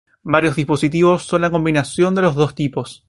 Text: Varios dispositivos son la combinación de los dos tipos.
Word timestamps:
Varios 0.23 0.55
dispositivos 0.55 1.27
son 1.27 1.41
la 1.43 1.51
combinación 1.51 2.15
de 2.15 2.23
los 2.23 2.33
dos 2.33 2.55
tipos. 2.55 2.99